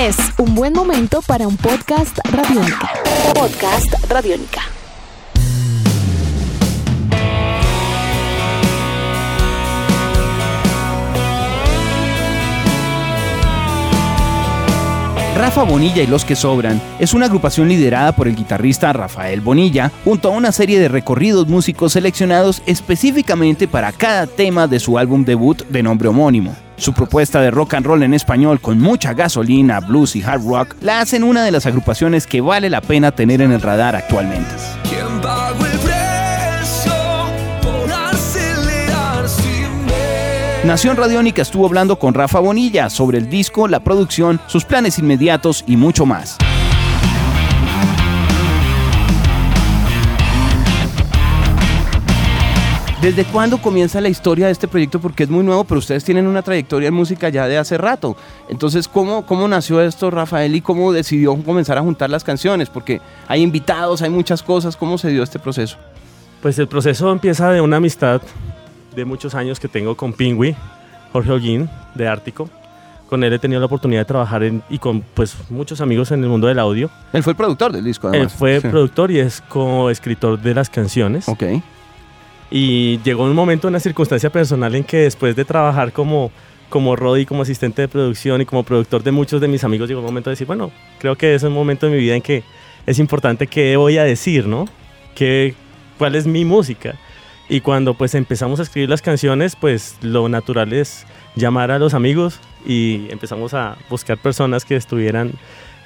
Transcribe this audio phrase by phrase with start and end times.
[0.00, 2.90] Es un buen momento para un podcast radiónica.
[3.34, 4.62] Podcast radiónica.
[15.36, 19.92] Rafa Bonilla y los que sobran es una agrupación liderada por el guitarrista Rafael Bonilla,
[20.06, 25.26] junto a una serie de recorridos músicos seleccionados específicamente para cada tema de su álbum
[25.26, 26.56] debut de nombre homónimo.
[26.80, 30.76] Su propuesta de rock and roll en español con mucha gasolina, blues y hard rock
[30.80, 34.48] la hacen una de las agrupaciones que vale la pena tener en el radar actualmente.
[40.64, 45.64] Nación Radiónica estuvo hablando con Rafa Bonilla sobre el disco, la producción, sus planes inmediatos
[45.66, 46.38] y mucho más.
[53.02, 55.00] ¿Desde cuándo comienza la historia de este proyecto?
[55.00, 58.14] Porque es muy nuevo, pero ustedes tienen una trayectoria en música ya de hace rato.
[58.50, 62.68] Entonces, ¿cómo, cómo nació esto, Rafael, y cómo decidió comenzar a juntar las canciones?
[62.68, 64.76] Porque hay invitados, hay muchas cosas.
[64.76, 65.78] ¿Cómo se dio este proceso?
[66.42, 68.20] Pues el proceso empieza de una amistad
[68.94, 70.54] de muchos años que tengo con Pingui,
[71.14, 72.50] Jorge Holguín, de Ártico.
[73.08, 76.22] Con él he tenido la oportunidad de trabajar en, y con pues, muchos amigos en
[76.22, 76.90] el mundo del audio.
[77.14, 78.30] Él fue el productor del disco, además.
[78.30, 81.30] Él fue productor y es coescritor de las canciones.
[81.30, 81.44] Ok.
[82.50, 86.32] Y llegó un momento, una circunstancia personal en que después de trabajar como,
[86.68, 90.00] como Roddy, como asistente de producción y como productor de muchos de mis amigos, llegó
[90.00, 92.42] un momento de decir, bueno, creo que es un momento de mi vida en que
[92.86, 94.66] es importante qué voy a decir, ¿no?
[95.14, 95.54] ¿Qué,
[95.98, 96.96] ¿Cuál es mi música?
[97.48, 101.04] Y cuando pues empezamos a escribir las canciones, pues lo natural es
[101.36, 105.32] llamar a los amigos y empezamos a buscar personas que estuvieran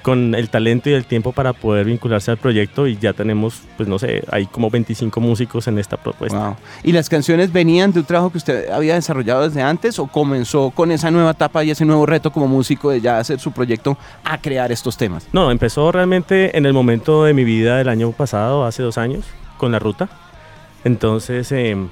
[0.05, 3.89] con el talento y el tiempo para poder vincularse al proyecto y ya tenemos, pues
[3.89, 6.57] no sé, hay como 25 músicos en esta propuesta.
[6.83, 10.69] ¿Y las canciones venían de un trabajo que usted había desarrollado desde antes o comenzó
[10.69, 13.97] con esa nueva etapa y ese nuevo reto como músico de ya hacer su proyecto
[14.23, 15.27] a crear estos temas?
[15.33, 19.25] No, empezó realmente en el momento de mi vida del año pasado, hace dos años,
[19.57, 20.07] con la ruta.
[20.83, 21.89] Entonces, em,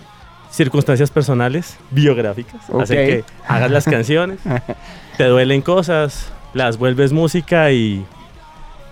[0.52, 4.38] circunstancias personales, biográficas, hacen que hagas las canciones,
[5.18, 8.06] te duelen cosas, las vuelves música y,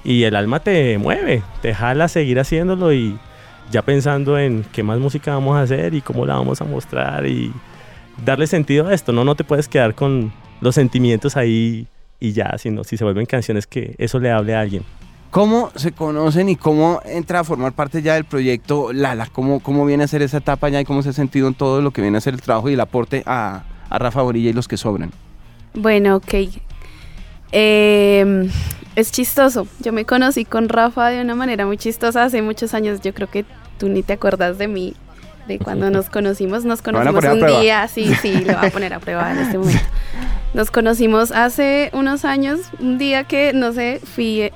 [0.03, 3.17] y el alma te mueve, te jala a seguir haciéndolo y
[3.71, 7.25] ya pensando en qué más música vamos a hacer y cómo la vamos a mostrar
[7.25, 7.53] y
[8.25, 11.87] darle sentido a esto, no, no te puedes quedar con los sentimientos ahí
[12.19, 14.83] y ya, sino si se vuelven canciones que eso le hable a alguien.
[15.31, 19.27] ¿Cómo se conocen y cómo entra a formar parte ya del proyecto Lala?
[19.31, 21.81] ¿Cómo, cómo viene a ser esa etapa ya y cómo se ha sentido en todo
[21.81, 24.53] lo que viene a ser el trabajo y el aporte a, a Rafa Borilla y
[24.53, 25.11] los que sobran?
[25.73, 26.33] Bueno, ok.
[27.51, 28.49] Em,
[28.95, 29.67] es chistoso.
[29.79, 33.01] Yo me conocí con Rafa de una manera muy chistosa hace muchos años.
[33.01, 33.45] Yo creo que
[33.77, 34.95] tú ni te acuerdas de mí,
[35.47, 36.65] de cuando nos conocimos.
[36.65, 39.83] Nos conocimos un día, sí, sí, lo voy a poner a prueba en este momento.
[40.53, 44.51] Nos conocimos hace unos años, un día que, no sé, fui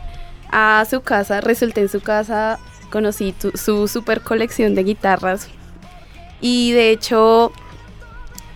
[0.51, 5.50] a su casa, resulté en su casa, conocí su super colección de guitarras
[6.41, 7.51] y de hecho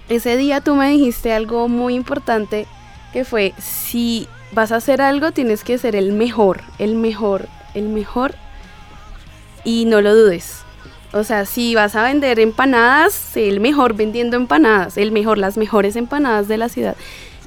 [0.08, 2.68] ese día tú me dijiste algo muy importante
[3.14, 7.90] que fue si vas a hacer algo tienes que ser el mejor, el mejor, el
[7.90, 8.36] mejor
[9.64, 10.64] y no lo dudes.
[11.12, 15.58] O sea, si vas a vender empanadas, sé el mejor vendiendo empanadas, el mejor, las
[15.58, 16.96] mejores empanadas de la ciudad.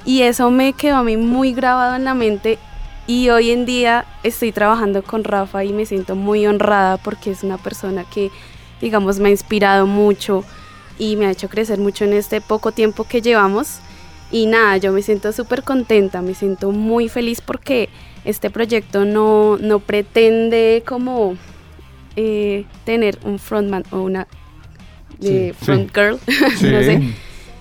[0.04, 2.58] Y eso me quedó a mí muy grabado en la mente
[3.06, 7.44] y hoy en día estoy trabajando con Rafa y me siento muy honrada porque es
[7.44, 8.30] una persona que,
[8.80, 10.44] digamos, me ha inspirado mucho
[10.98, 13.78] y me ha hecho crecer mucho en este poco tiempo que llevamos.
[14.32, 17.90] Y nada, yo me siento súper contenta, me siento muy feliz porque
[18.24, 21.36] este proyecto no, no pretende como
[22.16, 24.26] eh, tener un frontman o una
[25.20, 27.14] eh, front girl, no sé.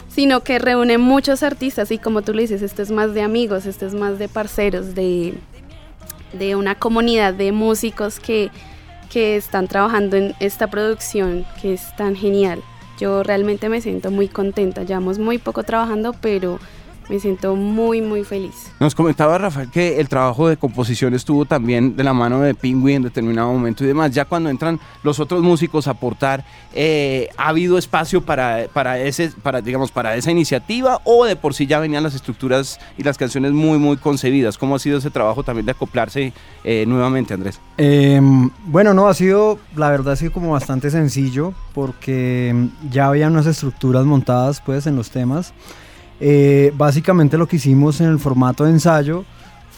[0.08, 3.66] Sino que reúne muchos artistas y como tú le dices, esto es más de amigos,
[3.66, 5.34] esto es más de parceros, de,
[6.34, 8.50] de una comunidad de músicos que,
[9.09, 12.62] que están trabajando en esta producción que es tan genial.
[13.01, 16.59] Yo realmente me siento muy contenta, llevamos muy poco trabajando, pero
[17.11, 18.72] me siento muy, muy feliz.
[18.79, 22.93] Nos comentaba Rafael que el trabajo de composición estuvo también de la mano de Pingüi
[22.93, 24.11] en determinado momento y demás.
[24.11, 29.29] Ya cuando entran los otros músicos a aportar, eh, ¿ha habido espacio para, para, ese,
[29.43, 33.17] para, digamos, para esa iniciativa o de por sí ya venían las estructuras y las
[33.17, 34.57] canciones muy, muy concebidas?
[34.57, 36.31] ¿Cómo ha sido ese trabajo también de acoplarse
[36.64, 37.59] eh, nuevamente, Andrés?
[37.75, 43.28] Em, bueno, no, ha sido, la verdad ha sido como bastante sencillo porque ya había
[43.28, 45.53] unas estructuras montadas pues en los temas.
[46.22, 49.26] Eh, básicamente lo que hicimos en el formato de ensayo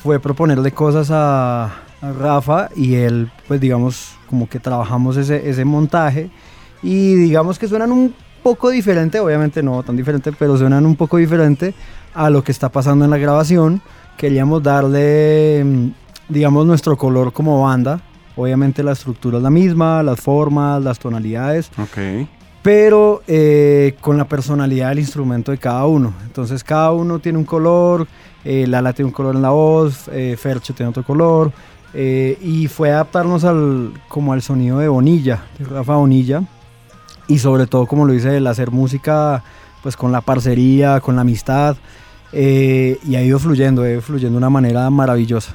[0.03, 6.29] fue proponerle cosas a, Rafa y él, pues digamos, como que trabajamos ese, ese montaje
[6.81, 8.13] y digamos que suenan un
[8.43, 11.73] poco diferente, obviamente no tan diferente, pero suenan un poco diferente
[12.13, 13.81] a lo que está pasando en la grabación
[14.17, 15.87] queríamos darle, mm,
[16.29, 18.01] digamos, nuestro color como banda.
[18.35, 21.69] Obviamente la estructura es la misma, las formas, las tonalidades.
[21.77, 22.27] Ok.
[22.63, 26.13] Pero eh, con la personalidad del instrumento de cada uno.
[26.23, 28.07] Entonces cada uno tiene un color,
[28.45, 31.51] eh, Lala tiene un color en la voz, eh, Fercho tiene otro color.
[31.93, 36.41] Eh, y fue adaptarnos al, como al sonido de Bonilla, de Rafa Bonilla.
[37.27, 39.43] Y sobre todo, como lo dice el hacer música
[39.83, 41.75] pues con la parcería, con la amistad.
[42.31, 45.51] y ha ido fluyendo, ha ido fluyendo de una manera maravillosa.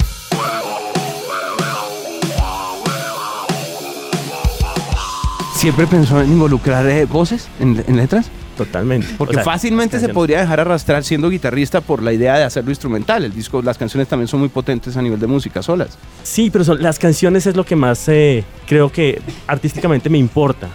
[5.59, 8.31] ¿Siempre pensó en involucrar eh, voces en, letras?
[8.57, 9.09] Totalmente.
[9.19, 13.25] Porque fácilmente se podría dejar arrastrar siendo guitarrista por la idea de hacerlo instrumental.
[13.25, 15.99] El disco, las canciones también son muy potentes a nivel de música solas.
[16.23, 20.69] Sí, pero son, las canciones es lo que más eh, creo que artísticamente me importa.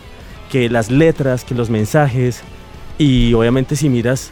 [0.51, 2.41] Que las letras, que los mensajes.
[2.97, 4.31] Y obviamente si miras,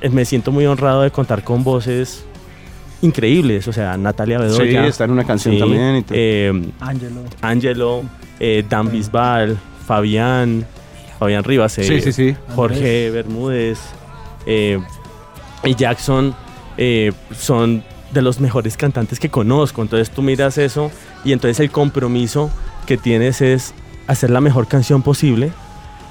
[0.00, 2.24] eh, me siento muy honrado de contar con voces
[3.02, 3.68] increíbles.
[3.68, 4.82] O sea, Natalia Bedoya.
[4.82, 6.06] Sí, está en una canción también.
[6.80, 7.20] Angelo.
[7.42, 8.04] Angelo
[8.40, 10.66] eh, Dan Bisbal, Fabián,
[11.18, 13.78] Fabián Rivas, eh, Jorge Bermúdez
[14.46, 14.80] eh,
[15.62, 16.34] y Jackson
[17.36, 19.82] son de los mejores cantantes que conozco.
[19.82, 20.90] Entonces tú miras eso
[21.22, 22.50] y entonces el compromiso
[22.86, 23.74] que tienes es
[24.06, 25.52] hacer la mejor canción posible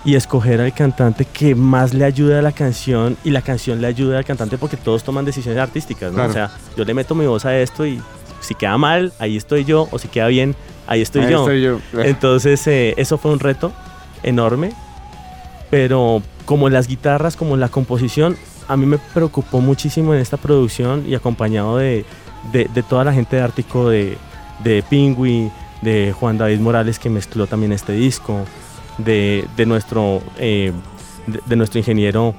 [0.06, 3.88] y escoger al cantante que más le ayude a la canción y la canción le
[3.88, 6.24] ayuda al cantante porque todos toman decisiones artísticas, ¿no?
[6.24, 8.00] O sea, yo le meto mi voz a esto y
[8.40, 10.56] si queda mal, ahí estoy yo, o si queda bien,
[10.90, 11.80] ahí estoy yo.
[11.94, 13.72] Entonces, eh, eso fue un reto
[14.24, 14.72] enorme,
[15.70, 18.36] pero como las guitarras, como la composición,
[18.68, 22.06] a mí me preocupó muchísimo en esta producción y acompañado de,
[22.90, 24.18] toda la gente de Ártico, de,
[24.64, 25.52] de Pingui,
[25.84, 28.46] de Juan David Morales que mezcló también este disco,
[28.98, 30.74] de, nuestro, eh,
[31.28, 32.34] de, nuestro ingeniero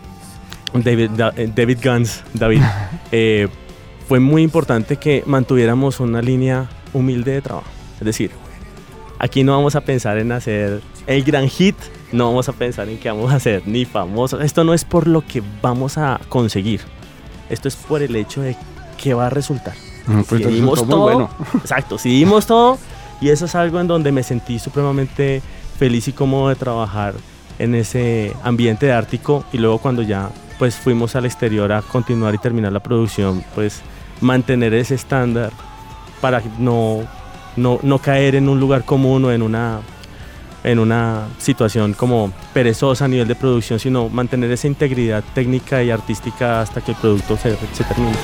[0.75, 2.62] David, eh, David Guns, David.
[4.08, 7.80] fue muy importante que mantuviéramos una línea humilde de trabajo.
[8.00, 8.31] Es decir,
[9.19, 11.76] aquí no vamos a pensar en hacer el gran hit,
[12.12, 14.43] no vamos a pensar en que vamos a hacer ni famosos.
[14.43, 16.81] Esto no es por lo que vamos a conseguir.
[17.49, 18.56] Esto es por el hecho de
[19.00, 19.75] que va a resultar.
[20.29, 21.31] pues si dimos todo, bueno.
[21.55, 22.79] exacto, si dimos todo
[23.20, 25.43] y eso es algo en donde me sentí supremamente
[25.79, 27.14] feliz y cómodo de trabajar
[27.58, 32.35] en ese ambiente de Ártico y luego cuando ya pues fuimos al exterior a continuar
[32.35, 33.82] y terminar la producción, pues
[34.20, 35.53] mantener ese estándar
[36.20, 37.00] para no,
[37.56, 39.81] no, caer en un lugar común o en una,
[40.64, 45.91] en una situación como perezosa a nivel de producción, sino mantener esa integridad técnica y
[45.91, 48.17] artística hasta que el producto se, se termine.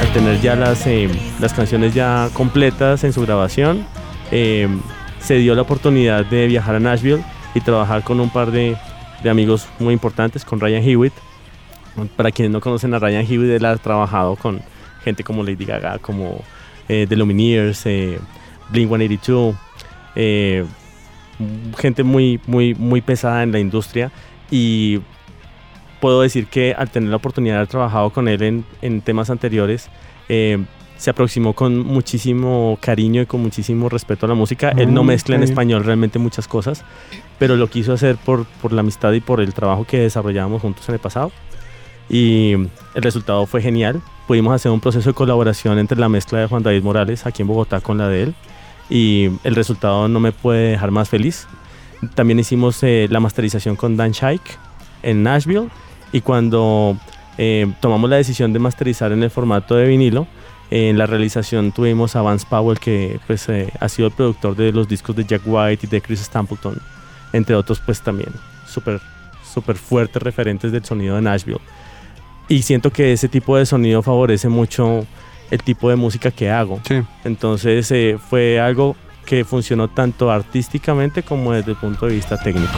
[0.00, 1.08] Al tener ya las, eh,
[1.40, 3.86] las canciones ya completas en su grabación,
[4.30, 4.68] eh,
[5.20, 7.22] se dio la oportunidad de viajar a Nashville
[7.54, 8.76] y trabajar con un par de,
[9.22, 11.12] de amigos muy importantes, con Ryan Hewitt.
[12.16, 14.60] Para quienes no conocen a Ryan Hewitt, él ha trabajado con
[15.04, 16.42] gente como Lady Gaga, como
[16.88, 18.18] eh, The Lumineers, eh,
[18.70, 19.54] Blink 182,
[20.14, 20.64] eh,
[21.76, 24.10] gente muy, muy, muy pesada en la industria.
[24.50, 25.00] Y
[26.00, 29.30] puedo decir que al tener la oportunidad de haber trabajado con él en, en temas
[29.30, 29.88] anteriores,
[30.28, 30.64] eh,
[30.96, 34.70] se aproximó con muchísimo cariño y con muchísimo respeto a la música.
[34.70, 36.84] Él no mm, mezcla en español realmente muchas cosas,
[37.38, 40.88] pero lo quiso hacer por, por la amistad y por el trabajo que desarrollábamos juntos
[40.88, 41.32] en el pasado.
[42.08, 44.00] Y el resultado fue genial.
[44.26, 47.48] Pudimos hacer un proceso de colaboración entre la mezcla de Juan David Morales aquí en
[47.48, 48.34] Bogotá con la de él.
[48.90, 51.46] Y el resultado no me puede dejar más feliz.
[52.14, 54.42] También hicimos eh, la masterización con Dan Shaik
[55.02, 55.68] en Nashville.
[56.12, 56.96] Y cuando
[57.38, 60.26] eh, tomamos la decisión de masterizar en el formato de vinilo,
[60.70, 64.72] en la realización tuvimos a Vance Powell, que pues, eh, ha sido el productor de
[64.72, 66.78] los discos de Jack White y de Chris Stapleton,
[67.32, 68.30] entre otros, pues también
[68.66, 69.00] súper
[69.52, 71.60] super fuertes referentes del sonido de Nashville.
[72.48, 75.06] Y siento que ese tipo de sonido favorece mucho
[75.50, 76.80] el tipo de música que hago.
[77.24, 78.96] Entonces eh, fue algo
[79.26, 82.72] que funcionó tanto artísticamente como desde el punto de vista técnico.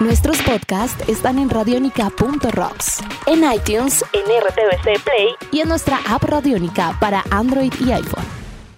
[0.00, 6.94] Nuestros podcasts están en radionica.rocks, en iTunes, en RTVC Play y en nuestra app Radionica
[7.00, 8.24] para Android y iPhone.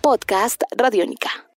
[0.00, 1.47] Podcast Radionica.